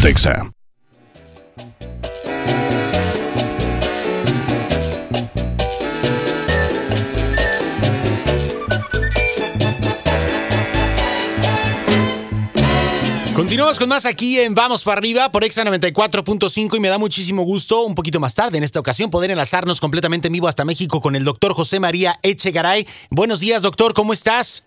[0.00, 0.50] Pontexa.
[13.34, 17.42] Continuamos con más aquí en Vamos para arriba por Exa 94.5 y me da muchísimo
[17.42, 21.02] gusto un poquito más tarde en esta ocasión poder enlazarnos completamente en vivo hasta México
[21.02, 22.86] con el doctor José María Echegaray.
[23.10, 24.64] Buenos días, doctor, ¿cómo estás?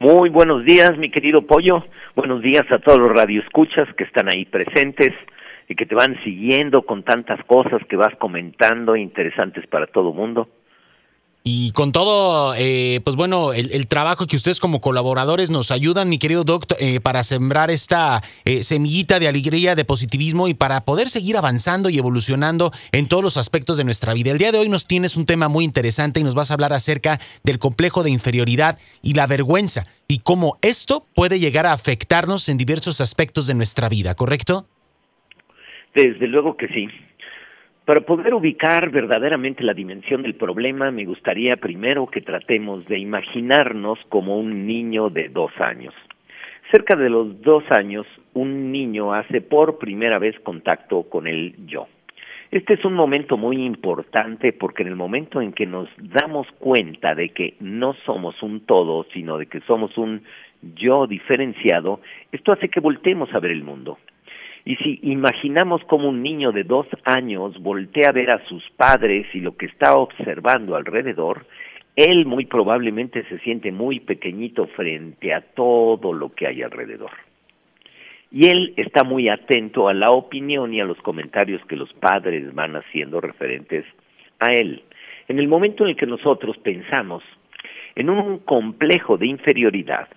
[0.00, 1.84] Muy buenos días, mi querido Pollo.
[2.14, 5.10] Buenos días a todos los radioescuchas que están ahí presentes
[5.68, 10.48] y que te van siguiendo con tantas cosas que vas comentando interesantes para todo mundo.
[11.44, 16.18] Y con todo, eh, pues bueno, el, trabajo que ustedes como colaboradores nos ayudan, mi
[16.18, 21.08] querido doctor, eh, para sembrar esta eh, semillita de alegría, de positivismo y para poder
[21.08, 24.30] seguir avanzando y evolucionando en todos los aspectos de nuestra vida.
[24.30, 26.74] El día de hoy nos tienes un tema muy interesante y nos vas a hablar
[26.74, 32.48] acerca del complejo de inferioridad y la vergüenza y cómo esto puede llegar a afectarnos
[32.50, 34.66] en diversos aspectos de nuestra vida, ¿correcto?
[35.94, 36.88] Desde luego que sí.
[37.88, 43.98] Para poder ubicar verdaderamente la dimensión del problema, me gustaría primero que tratemos de imaginarnos
[44.10, 45.94] como un niño de dos años.
[46.70, 51.88] Cerca de los dos años, un niño hace por primera vez contacto con el yo.
[52.50, 57.14] Este es un momento muy importante porque en el momento en que nos damos cuenta
[57.14, 60.24] de que no somos un todo, sino de que somos un
[60.76, 62.02] yo diferenciado,
[62.32, 63.96] esto hace que volteemos a ver el mundo.
[64.68, 69.26] Y si imaginamos como un niño de dos años voltea a ver a sus padres
[69.32, 71.46] y lo que está observando alrededor,
[71.96, 77.12] él muy probablemente se siente muy pequeñito frente a todo lo que hay alrededor.
[78.30, 82.54] Y él está muy atento a la opinión y a los comentarios que los padres
[82.54, 83.86] van haciendo referentes
[84.38, 84.82] a él.
[85.28, 87.22] En el momento en el que nosotros pensamos
[87.94, 90.08] en un complejo de inferioridad,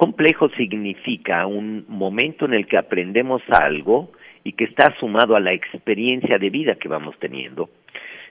[0.00, 4.12] Complejo significa un momento en el que aprendemos algo
[4.42, 7.68] y que está sumado a la experiencia de vida que vamos teniendo.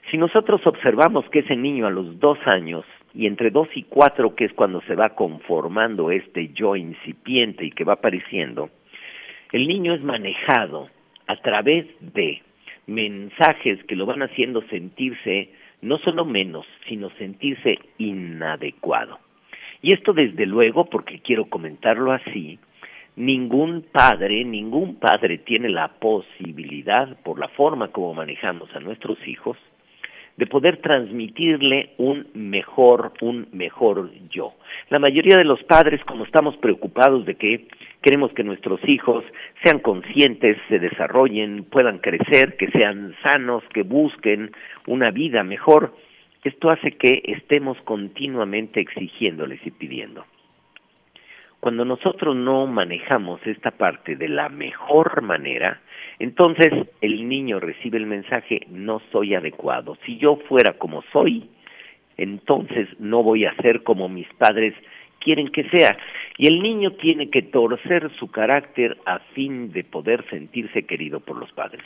[0.10, 4.34] Si nosotros observamos que ese niño a los dos años y entre dos y cuatro,
[4.34, 8.72] que es cuando se va conformando este yo incipiente y que va apareciendo,
[9.52, 10.90] el niño es manejado
[11.28, 12.42] a través de
[12.88, 15.52] mensajes que lo van haciendo sentirse
[15.84, 19.20] no solo menos, sino sentirse inadecuado.
[19.82, 22.60] Y esto desde luego, porque quiero comentarlo así,
[23.16, 29.58] ningún padre, ningún padre tiene la posibilidad, por la forma como manejamos a nuestros hijos,
[30.40, 34.54] de poder transmitirle un mejor, un mejor yo.
[34.90, 37.68] La mayoría de los padres, como estamos preocupados de que
[38.02, 39.26] queremos que nuestros hijos
[39.64, 44.52] sean conscientes, se desarrollen, puedan crecer, que sean sanos, que busquen
[44.88, 45.94] una vida mejor,
[46.44, 50.26] esto hace que estemos continuamente exigiéndoles y pidiendo.
[51.60, 55.82] Cuando nosotros no manejamos esta parte de la mejor manera,
[56.18, 59.98] entonces el niño recibe el mensaje no soy adecuado.
[60.06, 61.50] Si yo fuera como soy,
[62.16, 64.74] entonces no voy a ser como mis padres
[65.20, 65.98] quieren que sea.
[66.38, 71.38] Y el niño tiene que torcer su carácter a fin de poder sentirse querido por
[71.38, 71.84] los padres.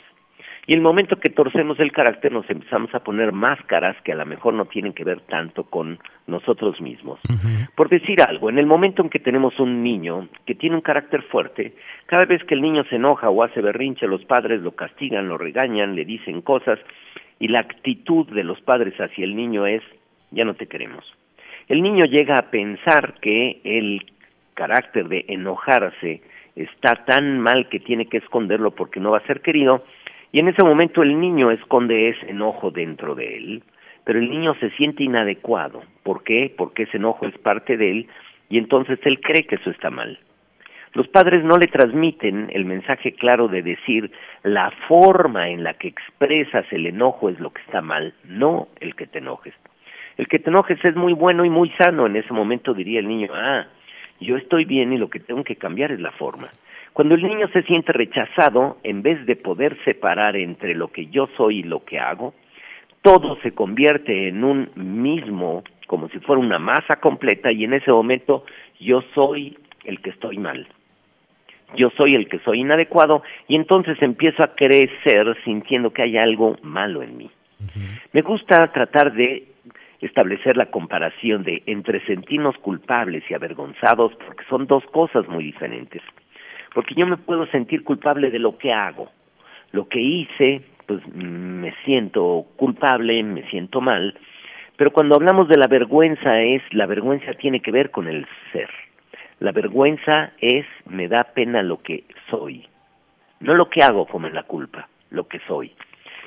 [0.66, 4.24] Y el momento que torcemos el carácter nos empezamos a poner máscaras que a lo
[4.24, 7.20] mejor no tienen que ver tanto con nosotros mismos.
[7.74, 11.22] Por decir algo, en el momento en que tenemos un niño que tiene un carácter
[11.24, 11.74] fuerte,
[12.06, 15.36] cada vez que el niño se enoja o hace berrinche, los padres lo castigan, lo
[15.36, 16.78] regañan, le dicen cosas
[17.38, 19.82] y la actitud de los padres hacia el niño es
[20.30, 21.04] ya no te queremos.
[21.68, 24.04] El niño llega a pensar que el
[24.54, 26.22] carácter de enojarse
[26.56, 29.84] está tan mal que tiene que esconderlo porque no va a ser querido
[30.34, 33.62] y en ese momento el niño esconde ese enojo dentro de él,
[34.02, 35.84] pero el niño se siente inadecuado.
[36.02, 36.52] ¿Por qué?
[36.58, 38.08] Porque ese enojo es parte de él
[38.48, 40.18] y entonces él cree que eso está mal.
[40.92, 44.10] Los padres no le transmiten el mensaje claro de decir
[44.42, 48.96] la forma en la que expresas el enojo es lo que está mal, no el
[48.96, 49.54] que te enojes.
[50.16, 52.06] El que te enojes es muy bueno y muy sano.
[52.06, 53.68] En ese momento diría el niño, ah,
[54.18, 56.48] yo estoy bien y lo que tengo que cambiar es la forma.
[56.94, 61.28] Cuando el niño se siente rechazado, en vez de poder separar entre lo que yo
[61.36, 62.34] soy y lo que hago,
[63.02, 67.90] todo se convierte en un mismo, como si fuera una masa completa, y en ese
[67.90, 68.44] momento
[68.78, 70.68] yo soy el que estoy mal.
[71.74, 76.54] Yo soy el que soy inadecuado, y entonces empiezo a crecer sintiendo que hay algo
[76.62, 77.30] malo en mí.
[78.12, 79.48] Me gusta tratar de
[80.00, 86.00] establecer la comparación de entre sentirnos culpables y avergonzados, porque son dos cosas muy diferentes
[86.74, 89.10] porque yo me puedo sentir culpable de lo que hago.
[89.72, 94.14] Lo que hice, pues me siento culpable, me siento mal,
[94.76, 98.68] pero cuando hablamos de la vergüenza es, la vergüenza tiene que ver con el ser.
[99.38, 102.66] La vergüenza es, me da pena lo que soy.
[103.40, 105.72] no lo que hago como la culpa, lo que soy.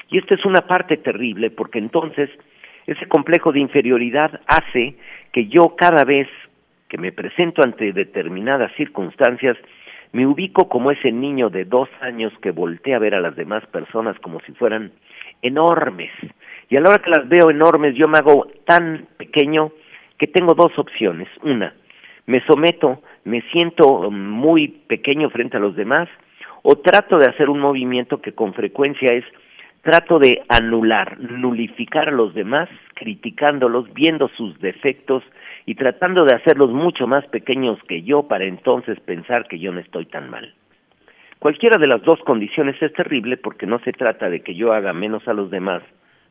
[0.09, 2.29] Y esta es una parte terrible porque entonces
[2.85, 4.95] ese complejo de inferioridad hace
[5.31, 6.27] que yo cada vez
[6.88, 9.57] que me presento ante determinadas circunstancias,
[10.13, 13.65] me ubico como ese niño de dos años que voltea a ver a las demás
[13.68, 14.92] personas como si fueran
[15.42, 16.12] enormes.
[16.69, 19.71] Y a la hora que las veo enormes, yo me hago tan pequeño
[20.18, 21.27] que tengo dos opciones.
[21.44, 21.74] Una,
[22.25, 26.09] me someto, me siento muy pequeño frente a los demás,
[26.63, 29.24] o trato de hacer un movimiento que con frecuencia es
[29.81, 35.24] trato de anular, nulificar a los demás, criticándolos, viendo sus defectos
[35.67, 39.81] y tratando de hacerlos mucho más pequeños que yo para entonces pensar que yo no
[39.81, 40.53] estoy tan mal.
[41.39, 44.93] Cualquiera de las dos condiciones es terrible porque no se trata de que yo haga
[44.93, 45.83] menos a los demás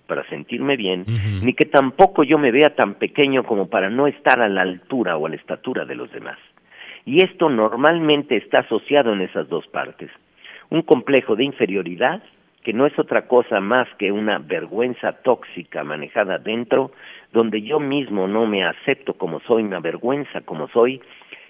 [0.07, 1.05] para sentirme bien,
[1.43, 5.19] ni que tampoco yo me vea tan pequeño como para no estar a la altura
[5.19, 6.39] o a la estatura de los demás.
[7.05, 10.11] Y esto normalmente está asociado en esas dos partes.
[10.71, 12.23] Un complejo de inferioridad
[12.63, 16.93] que no es otra cosa más que una vergüenza tóxica manejada dentro,
[17.33, 21.01] donde yo mismo no me acepto como soy, me avergüenza como soy,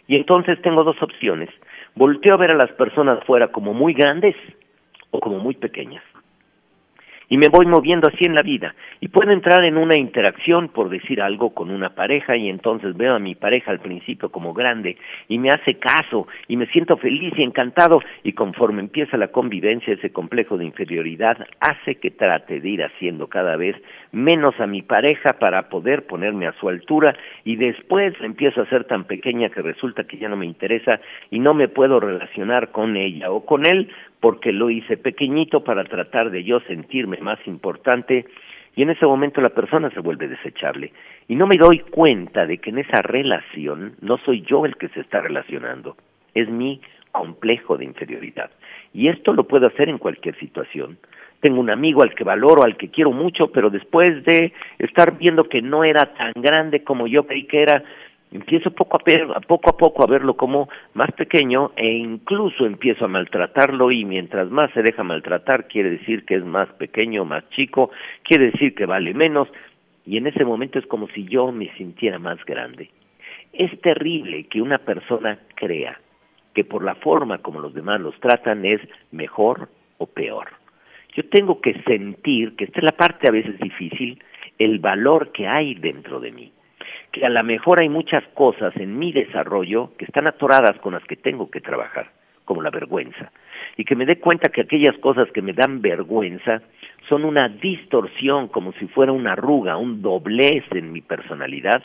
[0.06, 1.48] y entonces tengo dos opciones.
[1.94, 4.36] Volteo a ver a las personas fuera como muy grandes
[5.10, 6.02] o como muy pequeñas
[7.28, 8.74] y me voy moviendo así en la vida.
[9.00, 13.14] Y puedo entrar en una interacción, por decir algo, con una pareja y entonces veo
[13.14, 14.96] a mi pareja al principio como grande
[15.28, 19.94] y me hace caso y me siento feliz y encantado y conforme empieza la convivencia
[19.94, 23.76] ese complejo de inferioridad hace que trate de ir haciendo cada vez
[24.12, 28.84] menos a mi pareja para poder ponerme a su altura y después empiezo a ser
[28.84, 31.00] tan pequeña que resulta que ya no me interesa
[31.30, 33.90] y no me puedo relacionar con ella o con él
[34.26, 38.26] porque lo hice pequeñito para tratar de yo sentirme más importante
[38.74, 40.92] y en ese momento la persona se vuelve desechable.
[41.28, 44.88] Y no me doy cuenta de que en esa relación no soy yo el que
[44.88, 45.96] se está relacionando,
[46.34, 46.80] es mi
[47.12, 48.50] complejo de inferioridad.
[48.92, 50.98] Y esto lo puedo hacer en cualquier situación.
[51.38, 55.44] Tengo un amigo al que valoro, al que quiero mucho, pero después de estar viendo
[55.44, 57.84] que no era tan grande como yo creí que era,
[58.32, 63.08] empiezo poco a, poco a poco a verlo como más pequeño e incluso empiezo a
[63.08, 67.90] maltratarlo y mientras más se deja maltratar quiere decir que es más pequeño, más chico,
[68.22, 69.48] quiere decir que vale menos
[70.04, 72.90] y en ese momento es como si yo me sintiera más grande.
[73.52, 75.98] Es terrible que una persona crea
[76.54, 78.80] que por la forma como los demás los tratan es
[79.10, 79.68] mejor
[79.98, 80.48] o peor.
[81.14, 84.22] Yo tengo que sentir, que esta es la parte a veces difícil,
[84.58, 86.52] el valor que hay dentro de mí
[87.24, 91.16] a lo mejor hay muchas cosas en mi desarrollo que están atoradas con las que
[91.16, 92.10] tengo que trabajar,
[92.44, 93.30] como la vergüenza,
[93.76, 96.62] y que me dé cuenta que aquellas cosas que me dan vergüenza
[97.08, 101.82] son una distorsión, como si fuera una arruga, un doblez en mi personalidad,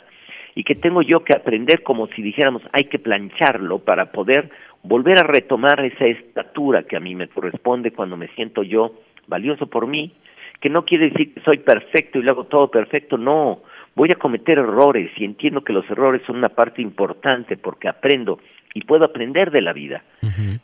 [0.54, 4.50] y que tengo yo que aprender como si dijéramos hay que plancharlo para poder
[4.82, 8.92] volver a retomar esa estatura que a mí me corresponde cuando me siento yo
[9.28, 10.12] valioso por mí,
[10.60, 13.62] que no quiere decir que soy perfecto y lo hago todo perfecto, no,
[13.94, 18.38] voy a cometer errores y entiendo que los errores son una parte importante porque aprendo
[18.74, 20.02] y puedo aprender de la vida,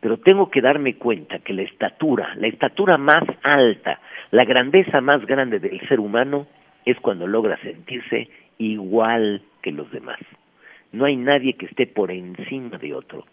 [0.00, 5.26] pero tengo que darme cuenta que la estatura, la estatura más alta, la grandeza más
[5.26, 6.46] grande del ser humano
[6.86, 10.18] es cuando logra sentirse igual que los demás.
[10.92, 13.26] No hay nadie que esté por encima de otro.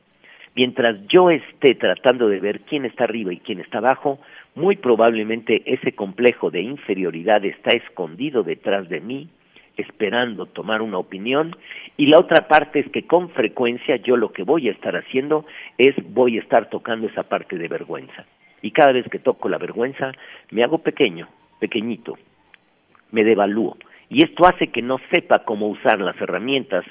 [0.55, 4.19] Mientras yo esté tratando de ver quién está arriba y quién está abajo,
[4.55, 9.29] muy probablemente ese complejo de inferioridad está escondido detrás de mí
[9.77, 11.55] esperando tomar una opinión.
[11.97, 15.45] Y la otra parte es que con frecuencia yo lo que voy a estar haciendo
[15.77, 18.25] es voy a estar tocando esa parte de vergüenza.
[18.61, 20.11] Y cada vez que toco la vergüenza
[20.51, 21.27] me hago pequeño,
[21.59, 22.17] pequeñito,
[23.11, 23.77] me devalúo.
[24.09, 26.85] Y esto hace que no sepa cómo usar las herramientas,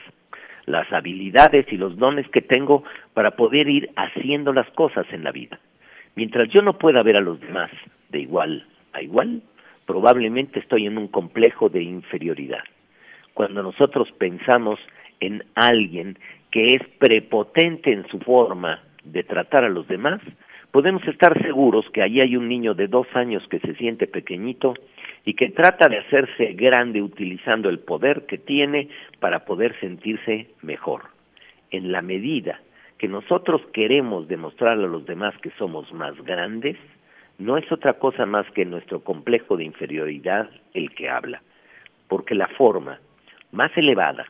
[0.66, 5.32] las habilidades y los dones que tengo para poder ir haciendo las cosas en la
[5.32, 5.58] vida.
[6.16, 7.70] Mientras yo no pueda ver a los demás
[8.10, 9.42] de igual a igual,
[9.86, 12.62] probablemente estoy en un complejo de inferioridad
[13.34, 14.78] cuando nosotros pensamos
[15.20, 16.18] en alguien
[16.50, 20.20] que es prepotente en su forma de tratar a los demás,
[20.70, 24.74] podemos estar seguros que allí hay un niño de dos años que se siente pequeñito
[25.24, 28.88] y que trata de hacerse grande utilizando el poder que tiene
[29.20, 31.02] para poder sentirse mejor.
[31.70, 32.60] En la medida
[32.98, 36.76] que nosotros queremos demostrarle a los demás que somos más grandes,
[37.38, 41.42] no es otra cosa más que nuestro complejo de inferioridad el que habla,
[42.08, 43.00] porque la forma
[43.54, 44.26] más elevada,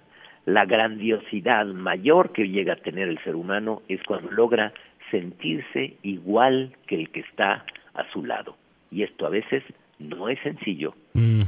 [0.46, 4.72] la grandiosidad mayor que llega a tener el ser humano es cuando logra
[5.10, 7.64] sentirse igual que el que está
[7.94, 8.56] a su lado.
[8.90, 9.62] Y esto a veces
[9.98, 10.94] no es sencillo.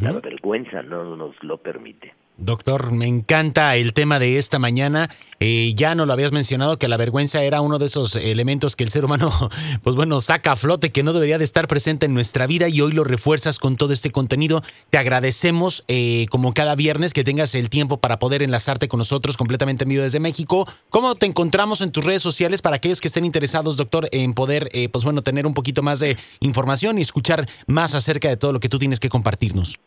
[0.01, 2.15] La vergüenza no nos lo permite.
[2.39, 5.09] Doctor, me encanta el tema de esta mañana.
[5.41, 8.85] Eh, ya no lo habías mencionado que la vergüenza era uno de esos elementos que
[8.85, 9.33] el ser humano,
[9.83, 12.83] pues bueno, saca a flote, que no debería de estar presente en nuestra vida y
[12.83, 14.63] hoy lo refuerzas con todo este contenido.
[14.91, 19.37] Te agradecemos eh, como cada viernes que tengas el tiempo para poder enlazarte con nosotros
[19.39, 20.69] completamente en desde México.
[20.91, 24.69] ¿Cómo te encontramos en tus redes sociales para aquellos que estén interesados, doctor, en poder,
[24.73, 28.53] eh, pues bueno, tener un poquito más de información y escuchar más acerca de todo
[28.53, 29.79] lo que tú tienes que compartirnos?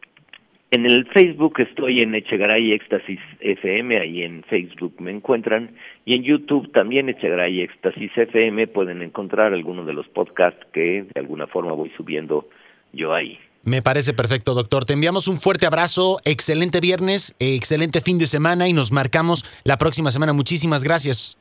[0.72, 5.72] En el Facebook estoy en Echegaray Éxtasis FM, ahí en Facebook me encuentran,
[6.06, 11.20] y en YouTube también Echegaray Éxtasis FM pueden encontrar algunos de los podcasts que de
[11.20, 12.48] alguna forma voy subiendo
[12.94, 13.40] yo ahí.
[13.64, 14.86] Me parece perfecto, doctor.
[14.86, 19.78] Te enviamos un fuerte abrazo, excelente viernes, excelente fin de semana y nos marcamos la
[19.78, 20.34] próxima semana.
[20.34, 21.39] Muchísimas gracias.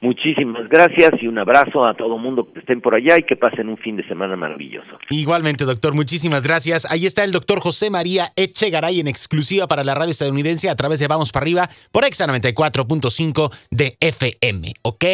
[0.00, 3.68] Muchísimas gracias y un abrazo a todo mundo que estén por allá y que pasen
[3.68, 4.98] un fin de semana maravilloso.
[5.10, 6.90] Igualmente, doctor, muchísimas gracias.
[6.90, 11.00] Ahí está el doctor José María Echegaray en exclusiva para la radio estadounidense a través
[11.00, 14.72] de Vamos para arriba por Exa 94.5 de FM.
[14.82, 15.04] ¿Ok?